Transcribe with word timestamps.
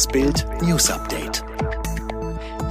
Das 0.00 0.08
Bild 0.08 0.46
News 0.62 0.90
Update. 0.90 1.44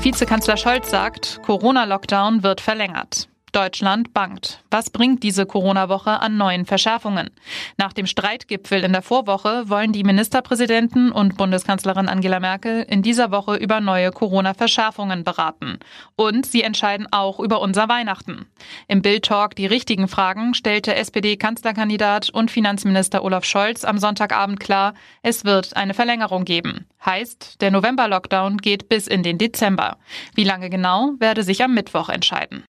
Vizekanzler 0.00 0.56
Scholz 0.56 0.88
sagt, 0.88 1.42
Corona-Lockdown 1.42 2.42
wird 2.42 2.62
verlängert. 2.62 3.28
Deutschland 3.52 4.12
bangt. 4.12 4.62
Was 4.70 4.90
bringt 4.90 5.22
diese 5.22 5.46
Corona-Woche 5.46 6.20
an 6.20 6.36
neuen 6.36 6.66
Verschärfungen? 6.66 7.30
Nach 7.76 7.92
dem 7.92 8.06
Streitgipfel 8.06 8.84
in 8.84 8.92
der 8.92 9.02
Vorwoche 9.02 9.68
wollen 9.68 9.92
die 9.92 10.04
Ministerpräsidenten 10.04 11.10
und 11.10 11.36
Bundeskanzlerin 11.36 12.08
Angela 12.08 12.40
Merkel 12.40 12.84
in 12.88 13.02
dieser 13.02 13.30
Woche 13.30 13.56
über 13.56 13.80
neue 13.80 14.10
Corona-Verschärfungen 14.10 15.24
beraten. 15.24 15.78
Und 16.16 16.46
sie 16.46 16.62
entscheiden 16.62 17.06
auch 17.10 17.40
über 17.40 17.60
unser 17.60 17.88
Weihnachten. 17.88 18.46
Im 18.86 19.02
Bild-Talk 19.02 19.54
Die 19.56 19.66
richtigen 19.66 20.08
Fragen 20.08 20.54
stellte 20.54 20.94
SPD-Kanzlerkandidat 20.94 22.30
und 22.30 22.50
Finanzminister 22.50 23.22
Olaf 23.22 23.44
Scholz 23.44 23.84
am 23.84 23.98
Sonntagabend 23.98 24.60
klar, 24.60 24.94
es 25.22 25.44
wird 25.44 25.76
eine 25.76 25.94
Verlängerung 25.94 26.44
geben. 26.44 26.86
Heißt, 27.04 27.60
der 27.60 27.70
November-Lockdown 27.70 28.58
geht 28.58 28.88
bis 28.88 29.06
in 29.06 29.22
den 29.22 29.38
Dezember. 29.38 29.98
Wie 30.34 30.44
lange 30.44 30.70
genau, 30.70 31.12
werde 31.18 31.42
sich 31.42 31.62
am 31.62 31.74
Mittwoch 31.74 32.08
entscheiden. 32.08 32.64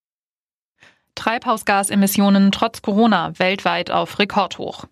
Treibhausgasemissionen 1.20 2.54
trotz 2.54 2.82
Corona 2.82 3.38
weltweit 3.38 3.92
auf 3.92 4.20
Rekordhoch. 4.20 4.86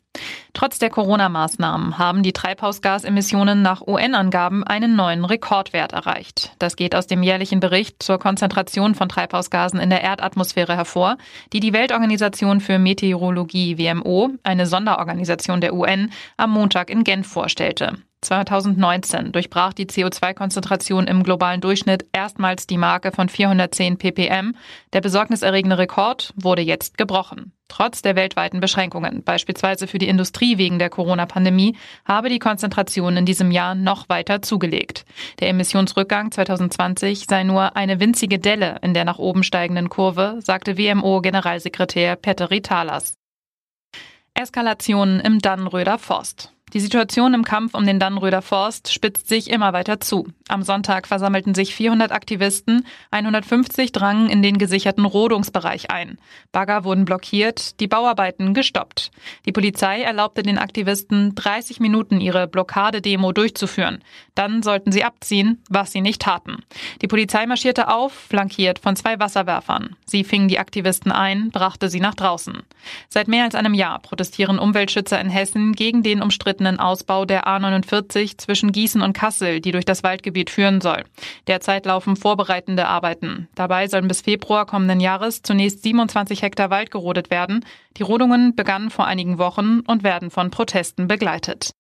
Trotz 0.52 0.78
der 0.78 0.90
Corona-Maßnahmen 0.90 1.98
haben 1.98 2.22
die 2.22 2.34
Treibhausgasemissionen 2.34 3.62
nach 3.62 3.82
UN-Angaben 3.88 4.66
einen 4.66 4.98
neuen 4.98 5.24
Rekordwert 5.24 5.94
erreicht. 5.94 6.52
Das 6.60 6.76
geht 6.76 6.96
aus 6.96 7.08
dem 7.08 7.24
jährlichen 7.24 7.62
Bericht 7.62 8.04
zur 8.04 8.20
Konzentration 8.20 8.94
von 8.94 9.08
Treibhausgasen 9.08 9.80
in 9.80 9.90
der 9.90 10.04
Erdatmosphäre 10.04 10.76
hervor, 10.76 11.16
die 11.54 11.62
die 11.62 11.72
Weltorganisation 11.72 12.60
für 12.60 12.78
Meteorologie 12.78 13.78
WMO, 13.78 14.32
eine 14.44 14.66
Sonderorganisation 14.66 15.62
der 15.62 15.74
UN, 15.74 16.12
am 16.36 16.52
Montag 16.52 16.90
in 16.90 17.06
Genf 17.06 17.28
vorstellte. 17.28 18.00
2019 18.22 19.32
durchbrach 19.32 19.74
die 19.74 19.86
CO2-Konzentration 19.86 21.06
im 21.06 21.24
globalen 21.24 21.62
Durchschnitt 21.62 22.06
erstmals 22.12 22.66
die 22.66 22.78
Marke 22.78 23.12
von 23.12 23.30
410 23.30 23.98
ppm. 23.98 24.56
Der 24.94 25.02
besorgniserregende 25.02 25.78
Rekord 25.78 26.34
wurde 26.36 26.64
jetzt 26.64 26.98
gebrochen. 26.98 27.54
Trotz 27.68 28.02
der 28.02 28.16
weltweiten 28.16 28.60
Beschränkungen, 28.60 29.24
beispielsweise 29.24 29.88
für 29.88 30.00
die 30.00 30.08
Industrie 30.08 30.58
wegen 30.58 30.80
der 30.80 30.90
Corona-Pandemie, 30.90 31.76
habe 32.06 32.30
die 32.30 32.40
Konzentration 32.40 33.18
in 33.18 33.26
diesem 33.26 33.52
Jahr 33.52 33.76
noch 33.76 34.10
weiter 34.10 34.42
zugelegt. 34.42 35.06
Der 35.40 35.50
Emissionsrückgang 35.50 36.32
2020 36.32 37.26
sei 37.30 37.44
nur 37.44 37.76
eine 37.76 38.00
winzige 38.00 38.40
Delle 38.40 38.80
in 38.82 38.94
der 38.94 39.06
nach 39.06 39.20
oben 39.20 39.44
steigenden 39.44 39.90
Kurve, 39.90 40.40
sagte 40.40 40.78
WMO-Generalsekretär 40.78 42.16
Petteri 42.16 42.62
Talas. 42.62 43.16
Eskalationen 44.34 45.20
im 45.20 45.40
Dannenröder 45.40 45.98
Forst. 45.98 46.57
Die 46.74 46.82
Situation 46.82 47.34
im 47.34 47.46
Kampf 47.46 47.74
um 47.76 47.86
den 47.86 47.98
Dannenröder 47.98 48.42
Forst 48.42 48.92
spitzt 48.92 49.30
sich 49.30 49.50
immer 49.50 49.72
weiter 49.72 50.02
zu. 50.02 50.28
Am 50.50 50.64
Sonntag 50.64 51.08
versammelten 51.08 51.56
sich 51.56 51.74
400 51.74 52.12
Aktivisten, 52.12 52.86
150 53.12 53.94
drangen 53.94 54.30
in 54.30 54.42
den 54.42 54.58
gesicherten 54.58 55.06
Rodungsbereich 55.06 55.92
ein. 55.92 56.18
Bagger 56.52 56.84
wurden 56.84 57.06
blockiert, 57.06 57.80
die 57.80 57.88
Bauarbeiten 57.88 58.54
gestoppt. 58.54 59.12
Die 59.46 59.54
Polizei 59.54 60.02
erlaubte 60.02 60.44
den 60.44 60.58
Aktivisten 60.58 61.36
30 61.36 61.80
Minuten 61.80 62.20
ihre 62.20 62.48
Blockadedemo 62.48 63.32
durchzuführen. 63.32 64.04
Dann 64.36 64.62
sollten 64.62 64.92
sie 64.92 65.06
abziehen, 65.06 65.64
was 65.70 65.94
sie 65.94 66.02
nicht 66.02 66.22
taten. 66.22 66.58
Die 67.02 67.08
Polizei 67.08 67.46
marschierte 67.46 67.88
auf, 67.88 68.12
flankiert 68.12 68.80
von 68.80 68.98
zwei 68.98 69.20
Wasserwerfern. 69.22 69.96
Sie 70.06 70.26
fingen 70.26 70.50
die 70.50 70.60
Aktivisten 70.60 71.14
ein, 71.14 71.50
brachte 71.50 71.90
sie 71.90 72.02
nach 72.02 72.16
draußen. 72.16 72.62
Seit 73.08 73.30
mehr 73.30 73.46
als 73.46 73.56
einem 73.56 73.74
Jahr 73.74 74.00
protestieren 74.00 74.60
Umweltschützer 74.60 75.20
in 75.22 75.30
Hessen 75.30 75.72
gegen 75.72 76.04
den 76.04 76.22
umstrittenen 76.22 76.57
Ausbau 76.80 77.26
der 77.26 77.46
A49 77.46 78.38
zwischen 78.38 78.72
Gießen 78.72 79.02
und 79.02 79.14
Kassel, 79.14 79.62
die 79.62 79.72
durch 79.72 79.86
das 79.86 80.04
Waldgebiet 80.04 80.38
Gebiet 80.38 80.50
führen 80.50 80.82
soll. 80.82 81.04
Derzeit 81.48 81.86
laufen 81.86 82.16
vorbereitende 82.16 82.88
Arbeiten. 82.88 83.48
Dabei 83.56 83.88
sollen 83.88 84.08
bis 84.08 84.22
Februar 84.22 84.66
kommenden 84.66 85.00
Jahres 85.00 85.42
zunächst 85.42 85.84
27 85.84 86.42
Hektar 86.42 86.70
Wald 86.70 86.92
gerodet 86.92 87.32
werden. 87.32 87.66
Die 87.98 88.04
Rodungen 88.04 88.56
begannen 88.56 88.90
vor 88.90 89.08
einigen 89.08 89.38
Wochen 89.38 89.82
und 89.82 90.04
werden 90.04 90.30
von 90.30 90.52
Protesten 90.52 91.08
begleitet. 91.08 91.72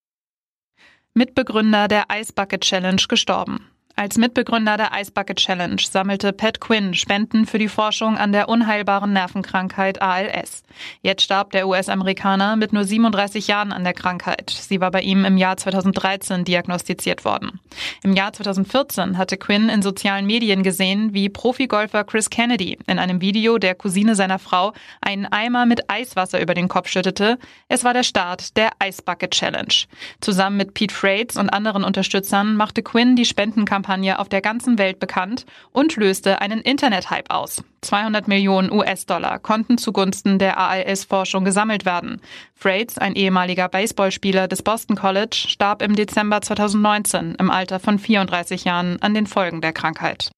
Mitbegründer 1.13 1.87
der 1.87 2.05
Ice 2.11 2.33
Bucket 2.33 2.61
Challenge 2.61 3.01
gestorben. 3.07 3.69
Als 3.99 4.19
Mitbegründer 4.19 4.77
der 4.77 4.91
Ice 4.93 5.11
Bucket 5.11 5.37
Challenge 5.37 5.81
sammelte 5.81 6.31
Pat 6.31 6.61
Quinn 6.61 6.93
Spenden 6.93 7.47
für 7.47 7.57
die 7.57 7.67
Forschung 7.67 8.15
an 8.15 8.31
der 8.31 8.47
unheilbaren 8.47 9.11
Nervenkrankheit 9.11 10.03
ALS. 10.03 10.61
Jetzt 11.01 11.23
starb 11.23 11.49
der 11.49 11.67
US-Amerikaner 11.67 12.57
mit 12.57 12.73
nur 12.73 12.83
37 12.83 13.47
Jahren 13.47 13.73
an 13.73 13.83
der 13.83 13.95
Krankheit. 13.95 14.51
Sie 14.51 14.79
war 14.81 14.91
bei 14.91 15.01
ihm 15.01 15.25
im 15.25 15.35
Jahr 15.35 15.57
2013 15.57 16.43
diagnostiziert 16.43 17.25
worden. 17.25 17.59
Im 18.03 18.13
Jahr 18.13 18.31
2014 18.33 19.17
hatte 19.17 19.35
Quinn 19.35 19.67
in 19.67 19.81
sozialen 19.81 20.27
Medien 20.27 20.61
gesehen, 20.61 21.15
wie 21.15 21.27
Profigolfer 21.29 22.03
Chris 22.03 22.29
Kennedy 22.29 22.77
in 22.85 22.99
einem 22.99 23.19
Video 23.19 23.57
der 23.57 23.73
Cousine 23.73 24.13
seiner 24.13 24.37
Frau 24.37 24.73
einen 25.01 25.25
Eimer 25.25 25.65
mit 25.65 25.89
Eiswasser 25.89 26.39
über 26.39 26.53
den 26.53 26.67
Kopf 26.67 26.87
schüttete. 26.87 27.39
Es 27.67 27.83
war 27.83 27.95
der 27.95 28.03
Start 28.03 28.57
der 28.57 28.69
Ice 28.83 29.01
Bucket 29.01 29.31
Challenge. 29.31 29.73
Zusammen 30.21 30.57
mit 30.57 30.75
Pete 30.75 30.93
Freites 30.93 31.35
und 31.35 31.49
anderen 31.49 31.83
Unterstützern 31.83 32.55
machte 32.55 32.83
Quinn 32.83 33.15
die 33.15 33.25
Spendenkampagne 33.25 33.86
Kampagne 33.87 34.19
auf 34.19 34.27
der 34.27 34.41
ganzen 34.41 34.77
Welt 34.77 34.99
bekannt 34.99 35.45
und 35.71 35.95
löste 35.95 36.41
einen 36.41 36.59
Internet-Hype 36.59 37.31
aus. 37.31 37.63
200 37.81 38.27
Millionen 38.27 38.69
US-Dollar 38.69 39.39
konnten 39.39 39.77
zugunsten 39.77 40.39
der 40.39 40.57
ALS-Forschung 40.57 41.45
gesammelt 41.45 41.85
werden. 41.85 42.19
Freites, 42.53 42.97
ein 42.97 43.15
ehemaliger 43.15 43.69
Baseballspieler 43.69 44.49
des 44.49 44.61
Boston 44.61 44.97
College, 44.97 45.45
starb 45.47 45.81
im 45.81 45.95
Dezember 45.95 46.41
2019 46.41 47.35
im 47.35 47.49
Alter 47.49 47.79
von 47.79 47.97
34 47.97 48.65
Jahren 48.65 49.01
an 49.01 49.13
den 49.13 49.25
Folgen 49.25 49.61
der 49.61 49.71
Krankheit. 49.71 50.31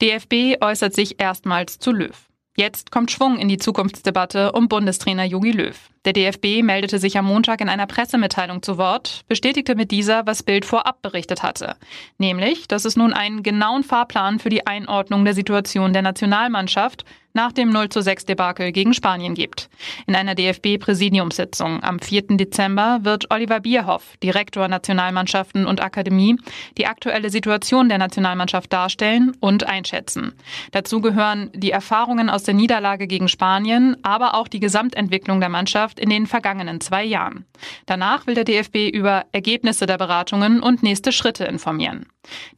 DFB 0.00 0.62
äußert 0.62 0.94
sich 0.94 1.20
erstmals 1.20 1.78
zu 1.80 1.92
Löw. 1.92 2.31
Jetzt 2.54 2.90
kommt 2.90 3.10
Schwung 3.10 3.38
in 3.38 3.48
die 3.48 3.56
Zukunftsdebatte 3.56 4.52
um 4.52 4.68
Bundestrainer 4.68 5.24
Jogi 5.24 5.52
Löw. 5.52 5.74
Der 6.04 6.12
DFB 6.12 6.62
meldete 6.62 6.98
sich 6.98 7.16
am 7.16 7.24
Montag 7.24 7.62
in 7.62 7.70
einer 7.70 7.86
Pressemitteilung 7.86 8.62
zu 8.62 8.76
Wort, 8.76 9.22
bestätigte 9.26 9.74
mit 9.74 9.90
dieser, 9.90 10.26
was 10.26 10.42
Bild 10.42 10.66
vorab 10.66 11.00
berichtet 11.00 11.42
hatte. 11.42 11.76
Nämlich, 12.18 12.68
dass 12.68 12.84
es 12.84 12.94
nun 12.94 13.14
einen 13.14 13.42
genauen 13.42 13.84
Fahrplan 13.84 14.38
für 14.38 14.50
die 14.50 14.66
Einordnung 14.66 15.24
der 15.24 15.32
Situation 15.32 15.94
der 15.94 16.02
Nationalmannschaft 16.02 17.06
nach 17.34 17.52
dem 17.52 17.70
0 17.70 17.88
zu 17.88 18.02
6 18.02 18.26
Debakel 18.26 18.72
gegen 18.72 18.94
Spanien 18.94 19.34
gibt. 19.34 19.68
In 20.06 20.14
einer 20.14 20.34
DFB-Präsidiumssitzung 20.34 21.82
am 21.82 21.98
4. 21.98 22.36
Dezember 22.36 23.00
wird 23.02 23.30
Oliver 23.30 23.60
Bierhoff, 23.60 24.16
Direktor 24.22 24.68
Nationalmannschaften 24.68 25.66
und 25.66 25.82
Akademie, 25.82 26.36
die 26.78 26.86
aktuelle 26.86 27.30
Situation 27.30 27.88
der 27.88 27.98
Nationalmannschaft 27.98 28.72
darstellen 28.72 29.32
und 29.40 29.64
einschätzen. 29.66 30.32
Dazu 30.72 31.00
gehören 31.00 31.50
die 31.54 31.70
Erfahrungen 31.70 32.28
aus 32.28 32.42
der 32.42 32.54
Niederlage 32.54 33.06
gegen 33.06 33.28
Spanien, 33.28 33.96
aber 34.02 34.34
auch 34.34 34.48
die 34.48 34.60
Gesamtentwicklung 34.60 35.40
der 35.40 35.48
Mannschaft 35.48 35.98
in 35.98 36.10
den 36.10 36.26
vergangenen 36.26 36.80
zwei 36.80 37.04
Jahren. 37.04 37.44
Danach 37.86 38.26
will 38.26 38.34
der 38.34 38.44
DFB 38.44 38.88
über 38.92 39.24
Ergebnisse 39.32 39.86
der 39.86 39.98
Beratungen 39.98 40.60
und 40.60 40.82
nächste 40.82 41.12
Schritte 41.12 41.44
informieren. 41.44 42.06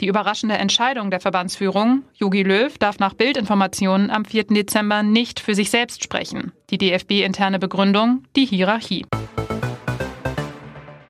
Die 0.01 0.07
überraschende 0.07 0.57
Entscheidung 0.57 1.11
der 1.11 1.21
Verbandsführung, 1.21 2.03
Jogi 2.15 2.43
Löw 2.43 2.77
darf 2.79 2.99
nach 2.99 3.15
Bildinformationen 3.15 4.11
am 4.11 4.25
4. 4.25 4.45
Dezember 4.65 5.03
nicht 5.03 5.41
für 5.41 5.55
sich 5.55 5.71
selbst 5.71 6.03
sprechen. 6.03 6.53
Die 6.71 6.79
DFB-interne 6.79 7.59
Begründung, 7.59 8.25
die 8.35 8.47
Hierarchie. 8.47 9.05